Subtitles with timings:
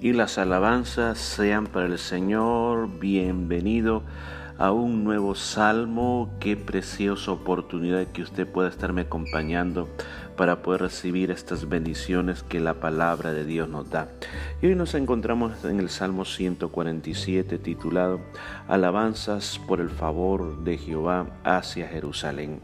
[0.00, 2.88] y las alabanzas sean para el Señor.
[2.98, 4.02] Bienvenido
[4.56, 6.34] a un nuevo salmo.
[6.40, 9.88] Qué preciosa oportunidad que usted pueda estarme acompañando
[10.36, 14.08] para poder recibir estas bendiciones que la palabra de Dios nos da.
[14.62, 18.20] Y hoy nos encontramos en el Salmo 147 titulado
[18.68, 22.60] Alabanzas por el favor de Jehová hacia Jerusalén.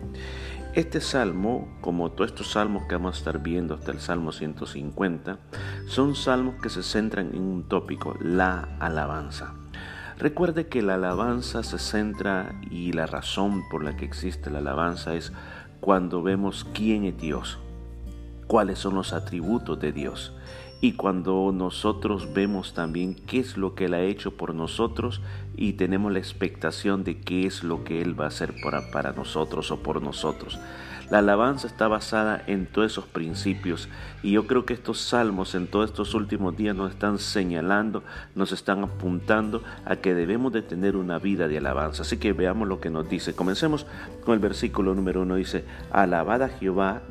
[0.77, 5.39] Este salmo, como todos estos salmos que vamos a estar viendo hasta el Salmo 150,
[5.86, 9.54] son salmos que se centran en un tópico, la alabanza.
[10.18, 15.14] Recuerde que la alabanza se centra y la razón por la que existe la alabanza
[15.14, 15.32] es
[15.80, 17.58] cuando vemos quién es Dios,
[18.46, 20.35] cuáles son los atributos de Dios
[20.80, 25.22] y cuando nosotros vemos también qué es lo que Él ha hecho por nosotros
[25.57, 29.12] y tenemos la expectación de qué es lo que Él va a hacer para, para
[29.12, 30.58] nosotros o por nosotros.
[31.11, 33.89] La alabanza está basada en todos esos principios
[34.25, 38.02] y yo creo que estos salmos en todos estos últimos días nos están señalando,
[38.34, 42.02] nos están apuntando a que debemos de tener una vida de alabanza.
[42.02, 43.34] Así que veamos lo que nos dice.
[43.34, 43.86] Comencemos
[44.24, 45.36] con el versículo número uno.
[45.36, 47.02] Dice, alabad a Jehová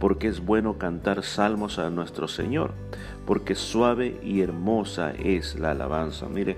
[0.00, 2.72] porque es bueno cantar salmos a nuestro Señor,
[3.26, 6.26] porque suave y hermosa es la alabanza.
[6.28, 6.56] Mire,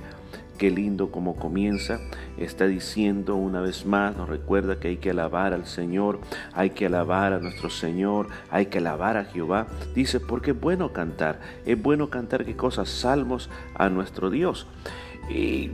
[0.59, 1.99] qué lindo como comienza.
[2.39, 6.21] Está diciendo una vez más, nos recuerda que hay que alabar al Señor,
[6.55, 9.67] hay que alabar a nuestro Señor, hay que alabar a Jehová.
[9.93, 14.69] Dice, porque es bueno cantar, es bueno cantar qué cosas, salmos a nuestro Dios.
[15.29, 15.69] Y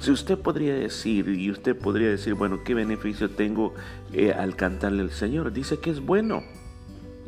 [0.00, 3.74] si usted podría decir, y usted podría decir, bueno, ¿qué beneficio tengo
[4.12, 5.52] eh, al cantarle al Señor?
[5.52, 6.42] Dice que es bueno.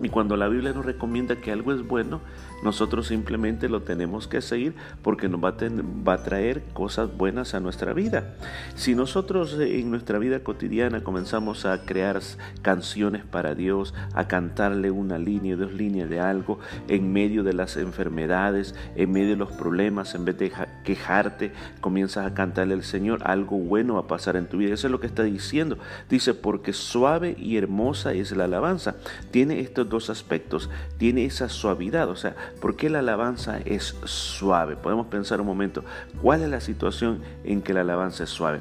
[0.02, 2.20] Y cuando la Biblia nos recomienda que algo es bueno,
[2.64, 7.92] nosotros simplemente lo tenemos que seguir porque nos va a, traer cosas buenas a nuestra
[7.92, 8.34] vida.
[8.74, 12.20] Si nosotros en nuestra vida cotidiana comenzamos a crear
[12.62, 17.76] canciones para Dios, a cantarle una línea, dos líneas de algo en medio de las
[17.76, 20.52] enfermedades, en medio de los problemas, en vez de
[20.84, 24.72] quejarte, comienzas a cantarle al Señor, algo bueno va a pasar en tu vida.
[24.72, 25.76] Eso es lo que está diciendo.
[26.08, 28.96] Dice, porque suave y hermosa es la alabanza.
[29.30, 30.70] Tiene estos dos aspectos.
[30.96, 34.76] Tiene esa suavidad, o sea, ¿por qué la alabanza es suave?
[34.76, 35.84] Podemos pensar un momento,
[36.22, 38.60] ¿cuál es la situación en que la alabanza es suave?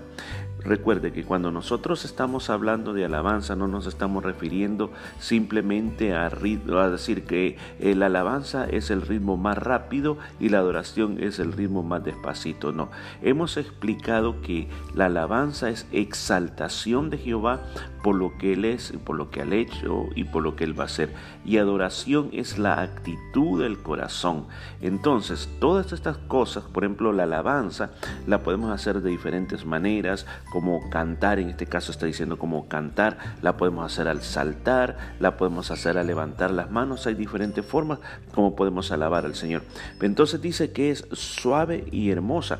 [0.65, 6.89] Recuerde que cuando nosotros estamos hablando de alabanza no nos estamos refiriendo simplemente a, a
[6.89, 11.83] decir que la alabanza es el ritmo más rápido y la adoración es el ritmo
[11.83, 12.71] más despacito.
[12.71, 12.89] No,
[13.21, 17.61] hemos explicado que la alabanza es exaltación de Jehová
[18.03, 20.77] por lo que Él es, por lo que ha hecho y por lo que Él
[20.77, 21.13] va a hacer.
[21.45, 24.47] Y adoración es la actitud del corazón.
[24.81, 27.91] Entonces, todas estas cosas, por ejemplo, la alabanza,
[28.27, 33.17] la podemos hacer de diferentes maneras como cantar, en este caso está diciendo como cantar,
[33.41, 37.97] la podemos hacer al saltar, la podemos hacer al levantar las manos, hay diferentes formas
[38.35, 39.63] como podemos alabar al Señor.
[39.99, 42.59] Entonces dice que es suave y hermosa,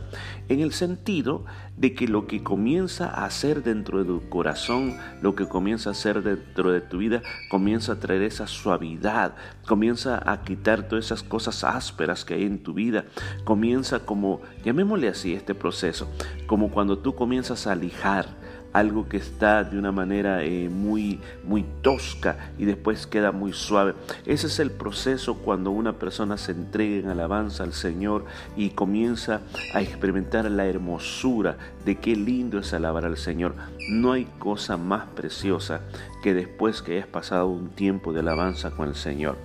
[0.49, 1.45] en el sentido
[1.77, 5.91] de que lo que comienza a hacer dentro de tu corazón, lo que comienza a
[5.91, 9.35] hacer dentro de tu vida, comienza a traer esa suavidad,
[9.67, 13.05] comienza a quitar todas esas cosas ásperas que hay en tu vida,
[13.43, 16.09] comienza como, llamémosle así este proceso,
[16.47, 21.63] como cuando tú comienzas a lijar algo que está de una manera eh, muy, muy
[21.81, 23.93] tosca y después queda muy suave.
[24.25, 28.25] Ese es el proceso cuando una persona se entrega en alabanza al Señor
[28.57, 29.41] y comienza
[29.73, 33.53] a experimentar la hermosura de qué lindo es alabar al Señor.
[33.89, 35.81] No hay cosa más preciosa
[36.23, 39.37] que después que hayas pasado un tiempo de alabanza con el Señor.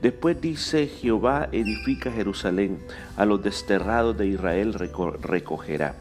[0.00, 2.80] Después dice, Jehová edifica Jerusalén,
[3.16, 5.94] a los desterrados de Israel recogerá.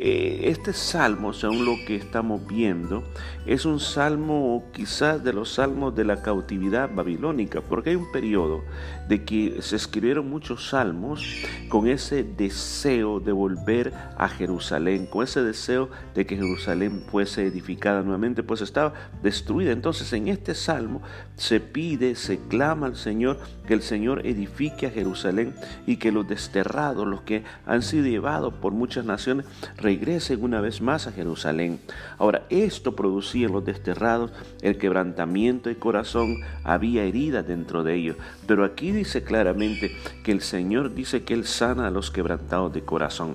[0.00, 3.02] Eh, este salmo, según lo que estamos viendo,
[3.46, 8.62] es un salmo quizás de los salmos de la cautividad babilónica, porque hay un periodo
[9.08, 11.24] de que se escribieron muchos salmos
[11.68, 18.02] con ese deseo de volver a Jerusalén, con ese deseo de que Jerusalén fuese edificada
[18.02, 19.72] nuevamente, pues estaba destruida.
[19.72, 21.02] Entonces en este salmo
[21.34, 25.54] se pide, se clama al Señor que el Señor edifique a Jerusalén
[25.86, 29.46] y que los desterrados, los que han sido llevados por muchas naciones,
[29.88, 31.80] regresen una vez más a Jerusalén.
[32.18, 34.30] Ahora, esto producía en los desterrados
[34.60, 38.16] el quebrantamiento de corazón, había heridas dentro de ellos.
[38.46, 42.82] Pero aquí dice claramente que el Señor dice que Él sana a los quebrantados de
[42.82, 43.34] corazón.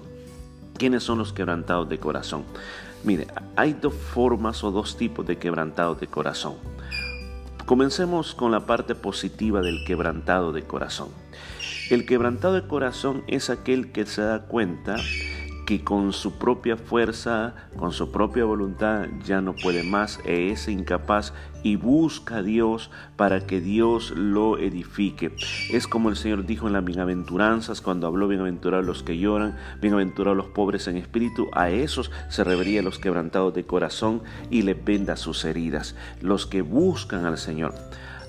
[0.77, 2.44] ¿Quiénes son los quebrantados de corazón?
[3.03, 6.53] Mire, hay dos formas o dos tipos de quebrantados de corazón.
[7.65, 11.09] Comencemos con la parte positiva del quebrantado de corazón.
[11.89, 14.97] El quebrantado de corazón es aquel que se da cuenta
[15.65, 21.33] que con su propia fuerza, con su propia voluntad ya no puede más, es incapaz
[21.63, 25.33] y busca a Dios para que Dios lo edifique.
[25.71, 30.38] Es como el Señor dijo en las bienaventuranzas cuando habló bienaventurados los que lloran, bienaventurados
[30.38, 35.15] los pobres en espíritu, a esos se revería los quebrantados de corazón y le venda
[35.15, 37.74] sus heridas, los que buscan al Señor.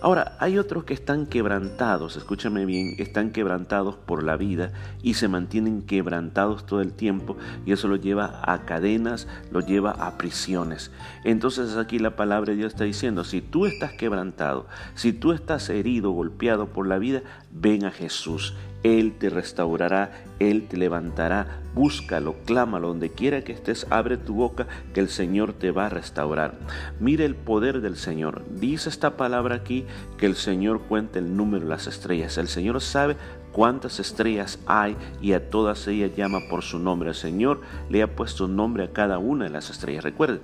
[0.04, 4.70] Ahora, hay otros que están quebrantados, escúchame bien, están quebrantados por la vida
[5.02, 9.92] y se mantienen quebrantados todo el tiempo y eso lo lleva a cadenas, lo lleva
[9.92, 10.90] a prisiones.
[11.24, 15.70] Entonces aquí la palabra de Dios está diciendo, si tú estás quebrantado, si tú estás
[15.70, 18.54] herido, golpeado por la vida, ven a Jesús.
[18.84, 24.66] Él te restaurará, Él te levantará, búscalo, clámalo, donde quiera que estés, abre tu boca,
[24.92, 26.58] que el Señor te va a restaurar.
[27.00, 28.44] Mire el poder del Señor.
[28.50, 29.86] Dice esta palabra aquí
[30.19, 32.36] que el Señor cuenta el número de las estrellas.
[32.36, 33.16] El Señor sabe
[33.52, 37.08] cuántas estrellas hay y a todas ellas llama por su nombre.
[37.08, 40.04] El Señor le ha puesto nombre a cada una de las estrellas.
[40.04, 40.40] Recuerden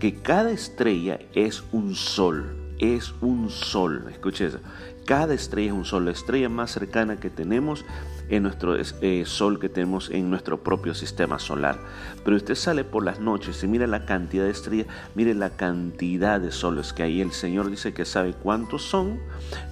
[0.00, 4.04] que cada estrella es un sol, es un sol.
[4.10, 4.58] Escuche eso.
[5.06, 6.04] Cada estrella es un sol.
[6.04, 7.84] La estrella más cercana que tenemos
[8.28, 11.78] en nuestro eh, sol que tenemos en nuestro propio sistema solar.
[12.24, 16.40] Pero usted sale por las noches y mira la cantidad de estrellas, mire la cantidad
[16.40, 17.20] de soles que hay.
[17.20, 19.20] El Señor dice que sabe cuántos son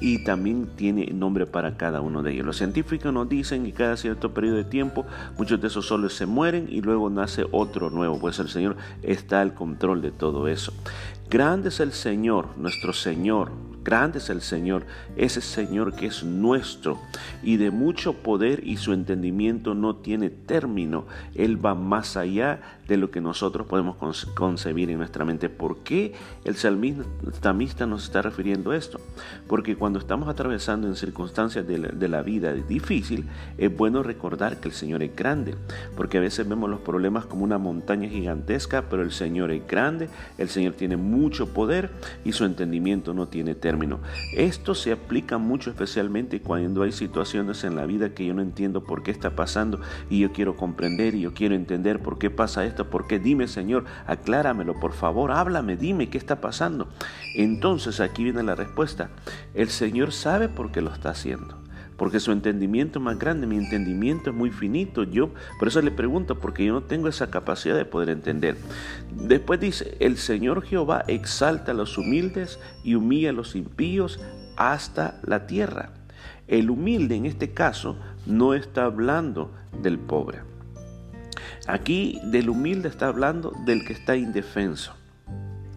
[0.00, 2.46] y también tiene nombre para cada uno de ellos.
[2.46, 6.26] Los científicos nos dicen que cada cierto periodo de tiempo muchos de esos soles se
[6.26, 10.72] mueren y luego nace otro nuevo, pues el Señor está al control de todo eso.
[11.31, 13.53] Grande es el Señor, nuestro Señor,
[13.85, 14.85] Grande es el Señor,
[15.15, 16.99] ese Señor que es nuestro
[17.41, 21.06] y de mucho poder y su entendimiento no tiene término.
[21.37, 23.96] Él va más allá de lo que nosotros podemos
[24.34, 25.48] concebir en nuestra mente.
[25.48, 26.12] ¿Por qué
[26.44, 29.00] el salmista nos está refiriendo esto?
[29.48, 33.26] Porque cuando estamos atravesando en circunstancias de la, de la vida difícil,
[33.56, 35.54] es bueno recordar que el Señor es grande,
[35.96, 40.10] porque a veces vemos los problemas como una montaña gigantesca, pero el Señor es grande,
[40.36, 41.90] el Señor tiene mucho poder
[42.25, 44.00] y su entendimiento no tiene término
[44.32, 48.82] esto se aplica mucho especialmente cuando hay situaciones en la vida que yo no entiendo
[48.82, 52.64] por qué está pasando y yo quiero comprender y yo quiero entender por qué pasa
[52.64, 56.88] esto, por qué dime Señor, acláramelo por favor, háblame, dime qué está pasando.
[57.35, 59.11] Entonces aquí viene la respuesta.
[59.55, 61.61] El Señor sabe por qué lo está haciendo
[62.00, 65.03] porque su entendimiento es más grande, mi entendimiento es muy finito.
[65.03, 68.56] Yo, por eso le pregunto, porque yo no tengo esa capacidad de poder entender.
[69.12, 74.19] Después dice, el Señor Jehová exalta a los humildes y humilla a los impíos
[74.56, 75.91] hasta la tierra.
[76.49, 79.50] El humilde en este caso no está hablando
[79.82, 80.38] del pobre.
[81.66, 84.94] Aquí del humilde está hablando del que está indefenso.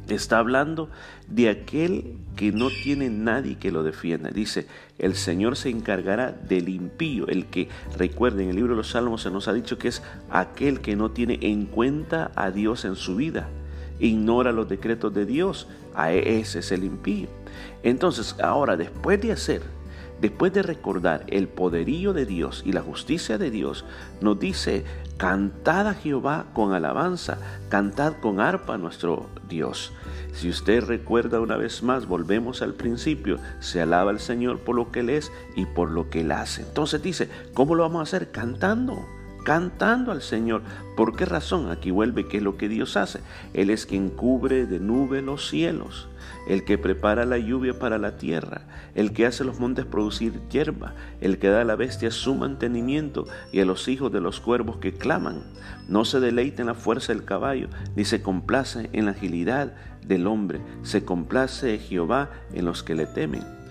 [0.08, 0.90] Está hablando
[1.28, 4.32] de aquel que no tiene nadie que lo defienda.
[4.32, 8.90] Dice, el Señor se encargará del impío, el que, recuerden, en el libro de los
[8.90, 12.84] Salmos se nos ha dicho que es aquel que no tiene en cuenta a Dios
[12.84, 13.48] en su vida,
[14.00, 17.30] ignora los decretos de Dios, a ese es el impío.
[17.82, 19.62] Entonces, ahora, después de hacer
[20.22, 23.86] Después de recordar el poderío de Dios y la justicia de Dios,
[24.22, 24.86] nos dice,
[25.18, 27.38] cantad a Jehová con alabanza,
[27.70, 29.92] cantad con arpa a nuestro Dios.
[30.34, 34.92] Si usted recuerda una vez más, volvemos al principio, se alaba al Señor por lo
[34.92, 36.62] que Él es y por lo que Él hace.
[36.62, 38.32] Entonces dice, ¿cómo lo vamos a hacer?
[38.32, 39.06] Cantando
[39.44, 40.62] cantando al Señor.
[40.96, 41.70] ¿Por qué razón?
[41.70, 43.20] Aquí vuelve qué es lo que Dios hace.
[43.54, 46.08] Él es quien cubre de nube los cielos,
[46.48, 48.62] el que prepara la lluvia para la tierra,
[48.96, 53.26] el que hace los montes producir hierba, el que da a la bestia su mantenimiento
[53.52, 55.44] y a los hijos de los cuervos que claman.
[55.88, 59.74] No se deleita en la fuerza del caballo, ni se complace en la agilidad
[60.06, 63.63] del hombre, se complace Jehová en los que le temen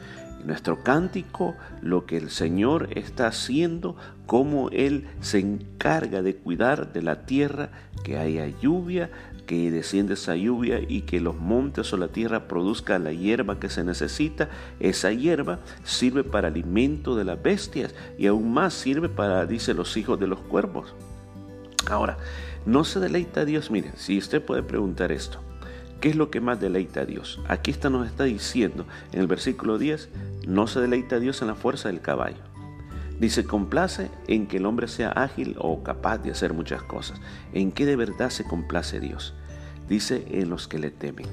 [0.44, 3.96] nuestro cántico, lo que el Señor está haciendo,
[4.26, 7.70] cómo Él se encarga de cuidar de la tierra,
[8.04, 9.10] que haya lluvia,
[9.46, 13.68] que desciende esa lluvia y que los montes o la tierra produzca la hierba que
[13.68, 14.48] se necesita.
[14.80, 19.96] Esa hierba sirve para alimento de las bestias y aún más sirve para, dice, los
[19.96, 20.94] hijos de los cuervos.
[21.90, 22.18] Ahora,
[22.64, 25.40] no se deleita Dios, mire, si usted puede preguntar esto,
[26.02, 27.38] ¿Qué es lo que más deleita a Dios?
[27.46, 30.08] Aquí está, nos está diciendo en el versículo 10,
[30.48, 32.42] no se deleita a Dios en la fuerza del caballo.
[33.20, 37.20] Dice, complace en que el hombre sea ágil o capaz de hacer muchas cosas.
[37.52, 39.32] ¿En qué de verdad se complace Dios?
[39.88, 41.26] Dice, en los que le temen.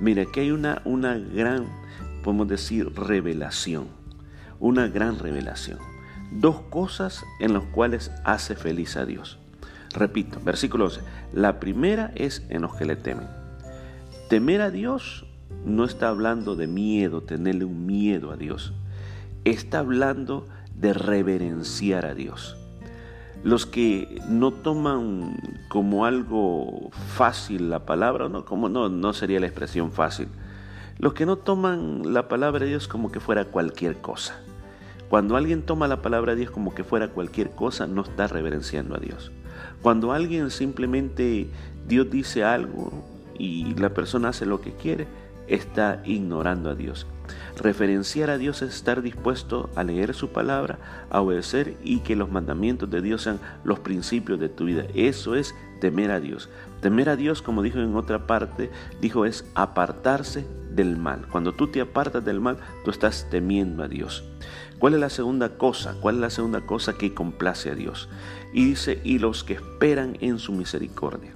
[0.00, 1.66] Mira, aquí hay una, una gran,
[2.24, 3.88] podemos decir, revelación.
[4.60, 5.78] Una gran revelación.
[6.30, 9.38] Dos cosas en las cuales hace feliz a Dios.
[9.92, 11.02] Repito, versículo 11.
[11.34, 13.39] La primera es en los que le temen.
[14.30, 15.26] Temer a Dios
[15.64, 18.72] no está hablando de miedo, tenerle un miedo a Dios.
[19.44, 22.56] Está hablando de reverenciar a Dios.
[23.42, 25.36] Los que no toman
[25.68, 30.28] como algo fácil la palabra, no, no sería la expresión fácil.
[31.00, 34.38] Los que no toman la palabra de Dios como que fuera cualquier cosa.
[35.08, 38.94] Cuando alguien toma la palabra de Dios como que fuera cualquier cosa, no está reverenciando
[38.94, 39.32] a Dios.
[39.82, 41.50] Cuando alguien simplemente
[41.88, 43.10] Dios dice algo
[43.40, 45.06] y la persona hace lo que quiere,
[45.48, 47.06] está ignorando a Dios.
[47.56, 50.78] Referenciar a Dios es estar dispuesto a leer su palabra,
[51.10, 54.84] a obedecer y que los mandamientos de Dios sean los principios de tu vida.
[54.94, 56.48] Eso es temer a Dios.
[56.80, 58.70] Temer a Dios, como dijo en otra parte,
[59.00, 61.26] dijo es apartarse del mal.
[61.30, 64.24] Cuando tú te apartas del mal, tú estás temiendo a Dios.
[64.78, 65.94] ¿Cuál es la segunda cosa?
[66.00, 68.08] ¿Cuál es la segunda cosa que complace a Dios?
[68.52, 71.32] Y dice, y los que esperan en su misericordia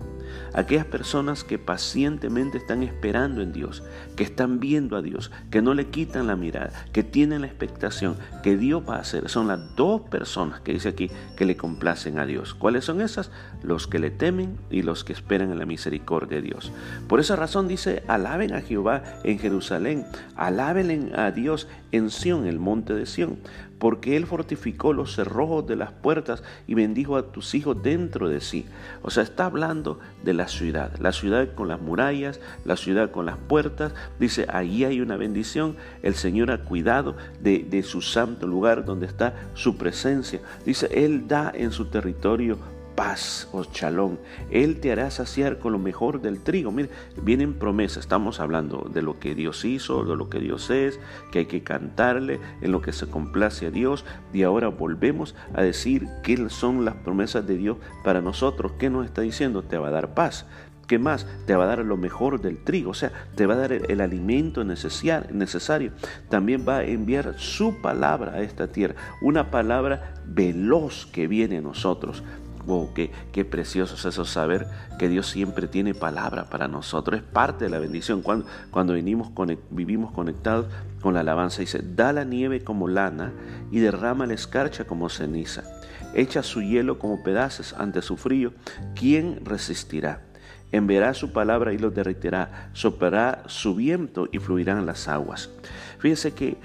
[0.55, 3.83] aquellas personas que pacientemente están esperando en Dios,
[4.17, 8.17] que están viendo a Dios, que no le quitan la mirada, que tienen la expectación
[8.43, 9.29] que Dios va a hacer.
[9.29, 12.55] Son las dos personas que dice aquí que le complacen a Dios.
[12.55, 13.31] ¿Cuáles son esas?
[13.63, 16.73] Los que le temen y los que esperan en la misericordia de Dios.
[17.09, 20.07] Por esa razón dice, alaben a Jehová en Jerusalén,
[20.37, 23.39] alaben a Dios en Sión, el monte de Sión
[23.85, 28.41] porque Él fortificó los cerrojos de las puertas y bendijo a tus hijos dentro de
[28.41, 28.65] sí.
[29.03, 33.27] O sea, está hablando de la ciudad, la ciudad con las murallas, la ciudad con
[33.27, 33.93] las puertas.
[34.19, 35.77] Dice, allí hay una bendición.
[36.03, 40.41] El Señor ha cuidado de, de su santo lugar donde está su presencia.
[40.65, 42.57] Dice, Él da en su territorio
[42.95, 44.19] paz o chalón.
[44.51, 46.71] Él te hará saciar con lo mejor del trigo.
[46.71, 46.91] Mire,
[47.23, 47.99] vienen promesas.
[47.99, 50.99] Estamos hablando de lo que Dios hizo, de lo que Dios es,
[51.31, 54.05] que hay que cantarle, en lo que se complace a Dios.
[54.33, 58.73] Y ahora volvemos a decir qué son las promesas de Dios para nosotros.
[58.79, 59.63] ¿Qué nos está diciendo?
[59.63, 60.47] Te va a dar paz.
[60.87, 61.27] ¿Qué más?
[61.47, 64.01] Te va a dar lo mejor del trigo, o sea, te va a dar el,
[64.01, 65.93] alimento necesario.
[66.29, 71.63] También va a enviar su palabra a esta tierra, una palabra veloz que viene a
[71.63, 72.23] nosotros.
[72.67, 74.67] Wow, qué, qué, precioso es eso saber
[74.99, 77.21] que Dios siempre tiene palabra para nosotros.
[77.21, 78.23] Es parte de la bendición.
[78.23, 80.67] Cuando, cuando vivimos conectados
[81.03, 83.33] con la alabanza, dice, da la nieve como lana
[83.71, 85.63] y derrama la escarcha como ceniza.
[86.15, 88.55] Echa su hielo como pedazos ante su frío.
[88.95, 90.23] ¿Quién resistirá?
[90.73, 92.71] Enviará su palabra y los derritirá.
[92.73, 95.51] Soplará su viento y fluirán las aguas.
[95.99, 96.57] Fíjese que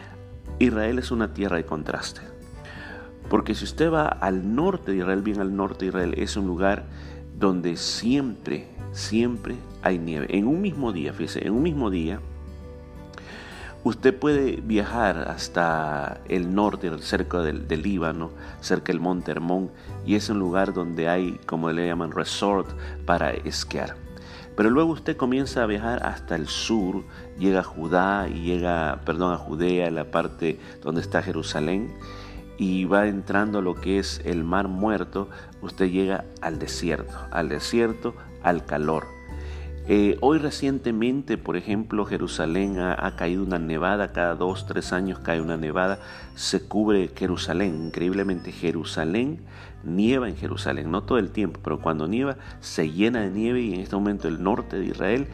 [0.60, 2.29] Israel es una tierra de contraste.
[3.30, 6.48] Porque si usted va al norte de Israel, bien al norte de Israel, es un
[6.48, 6.86] lugar
[7.38, 10.28] donde siempre, siempre hay nieve.
[10.30, 12.20] En un mismo día, fíjese, en un mismo día,
[13.84, 18.32] usted puede viajar hasta el norte, cerca del, Líbano,
[18.62, 19.70] cerca del Monte Hermón,
[20.06, 22.68] y es un lugar donde hay, como le llaman, resort
[23.06, 23.96] para esquiar.
[24.58, 27.04] Pero luego usted comienza a viajar hasta el sur,
[27.38, 31.94] llega a Judá y llega, perdón, a Judea, la parte donde está Jerusalén,
[32.60, 35.30] y va entrando lo que es el mar muerto,
[35.62, 38.14] usted llega al desierto, al desierto,
[38.44, 39.08] al calor.
[39.88, 45.42] Eh, hoy recientemente, por ejemplo, Jerusalén ha, caído una nevada, cada dos, tres años cae
[45.42, 46.00] una nevada,
[46.36, 49.40] se cubre Jerusalén, increíblemente Jerusalén
[49.84, 53.74] nieva en Jerusalén, no todo el tiempo, pero cuando nieva se llena de nieve y
[53.74, 55.28] en este momento el norte de Israel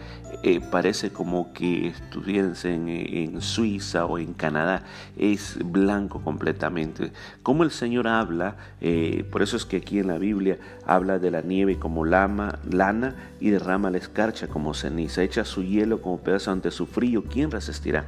[0.44, 4.84] eh, parece como que estuviese en, Suiza o en Canadá,
[5.18, 7.12] es blanco completamente.
[7.44, 11.32] Como el Señor habla, eh, por eso es que aquí en la Biblia habla de
[11.32, 16.20] la nieve como lama, lana y derrama la escarcha como ceniza, echa su hielo como
[16.20, 18.06] pedazo ante su frío, ¿quién resistirá?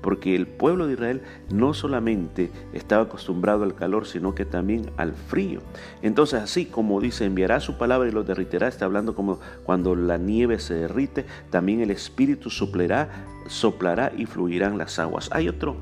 [0.00, 5.14] Porque el pueblo de Israel no solamente estaba acostumbrado al calor, sino que también al
[5.14, 5.60] frío.
[6.02, 10.18] Entonces, así como dice, enviará su palabra y lo derritirá, está hablando como cuando la
[10.18, 15.28] nieve se derrite, también el Espíritu soplará, soplará y fluirán las aguas.
[15.32, 15.76] Hay otro,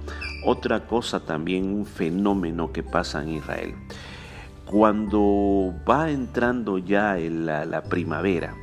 [0.45, 3.75] otra cosa también, un fenómeno que pasa en Israel.
[4.65, 8.55] Cuando va entrando ya la, la primavera,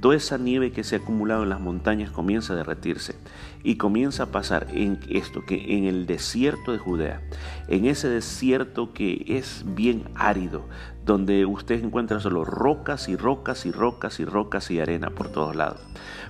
[0.00, 3.14] toda esa nieve que se ha acumulado en las montañas comienza a derretirse
[3.62, 7.20] y comienza a pasar en esto, que en el desierto de Judea,
[7.68, 10.64] en ese desierto que es bien árido,
[11.04, 15.56] donde usted encuentra solo rocas y rocas y rocas y rocas y arena por todos
[15.56, 15.80] lados.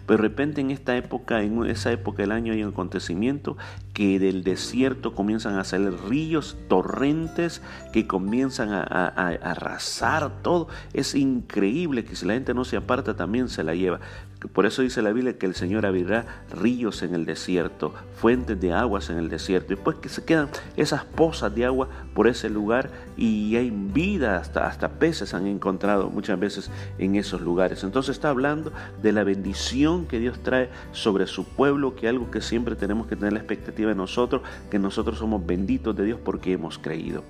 [0.06, 3.56] Pero de repente en esta época, en esa época del año hay un acontecimiento
[3.92, 10.68] que del desierto comienzan a salir ríos, torrentes que comienzan a, arrasar todo.
[10.92, 14.00] Es increíble que si la gente no se aparta también se la lleva.
[14.49, 18.73] Por eso dice la Biblia que el Señor abrirá ríos en el desierto, fuentes de
[18.73, 19.75] aguas en el desierto.
[19.75, 24.38] Y pues que se quedan esas pozas de agua por ese lugar y hay vida,
[24.38, 27.85] hasta, hasta peces han encontrado muchas veces en esos lugares.
[27.85, 32.40] Entonces está hablando de la bendición que Dios trae sobre su pueblo, que algo que
[32.40, 36.52] siempre tenemos que tener la expectativa de nosotros, que nosotros somos benditos de Dios porque
[36.52, 37.25] hemos creído.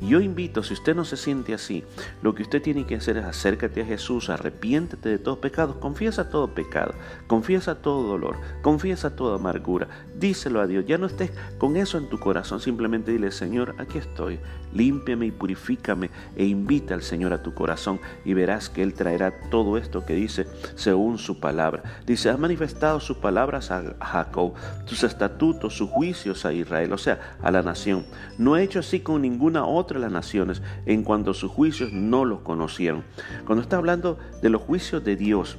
[0.00, 1.84] Yo invito, si usted no se siente así,
[2.22, 6.28] lo que usted tiene que hacer es acércate a Jesús, arrepiéntete de todos pecados, confiesa
[6.28, 6.94] todo pecado,
[7.26, 12.08] confiesa todo dolor, confiesa toda amargura, díselo a Dios, ya no estés con eso en
[12.08, 14.38] tu corazón, simplemente dile, Señor, aquí estoy,
[14.72, 19.32] límpiame y purifícame e invita al Señor a tu corazón y verás que Él traerá
[19.50, 21.82] todo esto que dice según su palabra.
[22.06, 27.36] Dice, ha manifestado sus palabras a Jacob, sus estatutos, sus juicios a Israel, o sea,
[27.42, 28.04] a la nación.
[28.38, 32.24] No ha hecho así con ninguna otra de las naciones en cuanto sus juicios no
[32.24, 33.04] los conocieron.
[33.46, 35.58] Cuando está hablando de los juicios de Dios,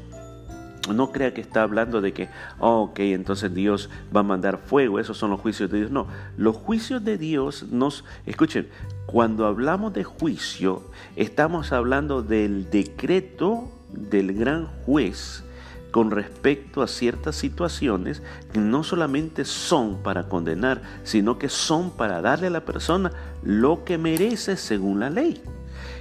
[0.93, 4.99] no crea que está hablando de que, oh, ok, entonces Dios va a mandar fuego,
[4.99, 5.91] esos son los juicios de Dios.
[5.91, 8.67] No, los juicios de Dios nos, escuchen,
[9.05, 10.83] cuando hablamos de juicio,
[11.15, 15.43] estamos hablando del decreto del gran juez
[15.91, 22.21] con respecto a ciertas situaciones que no solamente son para condenar, sino que son para
[22.21, 23.11] darle a la persona
[23.43, 25.41] lo que merece según la ley.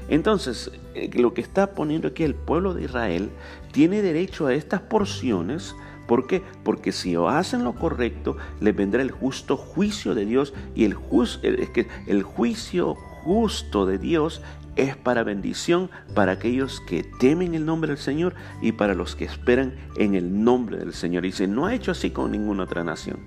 [0.08, 3.30] Entonces, eh, lo que está poniendo aquí el pueblo de Israel
[3.75, 5.75] tiene derecho a estas porciones.
[6.07, 6.43] ¿Por qué?
[6.62, 10.97] Porque si hacen lo correcto, les vendrá el justo juicio de Dios y el,
[11.43, 14.43] es que el juicio justo de Dios
[14.76, 19.25] es para bendición para aquellos que temen el nombre del Señor y para los que
[19.25, 21.25] esperan en el nombre del Señor.
[21.25, 23.19] Y dice, no ha hecho así con ninguna otra nación.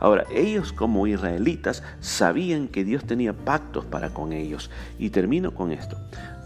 [0.00, 4.70] Ahora, ellos como israelitas sabían que Dios tenía pactos para con ellos.
[4.98, 5.96] Y termino con esto.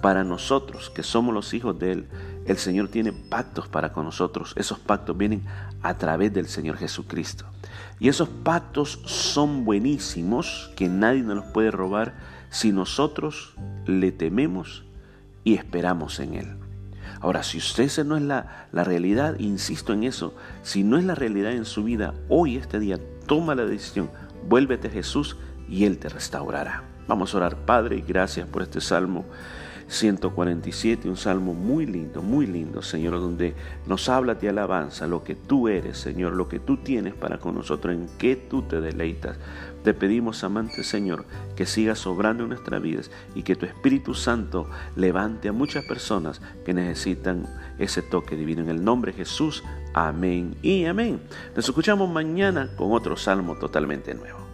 [0.02, 2.08] Para nosotros, que somos los hijos de Él,
[2.48, 4.54] el Señor tiene pactos para con nosotros.
[4.56, 5.44] Esos pactos vienen
[5.82, 7.44] a través del Señor Jesucristo.
[8.00, 12.14] Y esos pactos son buenísimos, que nadie nos los puede robar
[12.48, 13.54] si nosotros
[13.86, 14.84] le tememos
[15.44, 16.56] y esperamos en Él.
[17.20, 21.04] Ahora, si usted esa no es la, la realidad, insisto en eso, si no es
[21.04, 24.10] la realidad en su vida, hoy, este día, toma la decisión,
[24.48, 25.36] vuélvete a Jesús
[25.68, 26.84] y Él te restaurará.
[27.08, 29.26] Vamos a orar, Padre, gracias por este salmo
[29.88, 33.54] 147, un salmo muy lindo, muy lindo, Señor, donde
[33.86, 37.54] nos habla de alabanza, lo que tú eres, Señor, lo que tú tienes para con
[37.54, 39.38] nosotros, en qué tú te deleitas.
[39.82, 41.24] Te pedimos, amante Señor,
[41.56, 46.42] que sigas obrando en nuestras vidas y que tu Espíritu Santo levante a muchas personas
[46.64, 47.46] que necesitan
[47.78, 48.62] ese toque divino.
[48.62, 51.20] En el nombre de Jesús, amén y amén.
[51.56, 54.47] Nos escuchamos mañana con otro salmo totalmente nuevo.